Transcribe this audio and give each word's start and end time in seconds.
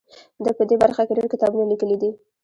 ده 0.43 0.51
په 0.57 0.63
دې 0.69 0.75
برخه 0.83 1.01
کې 1.07 1.15
ډیر 1.17 1.27
کتابونه 1.33 1.63
لیکلي 1.71 1.97
دي. 2.01 2.11